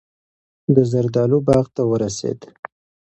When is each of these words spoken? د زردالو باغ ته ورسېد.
د 0.75 0.77
زردالو 0.91 1.37
باغ 1.47 1.65
ته 1.75 1.81
ورسېد. 1.91 2.39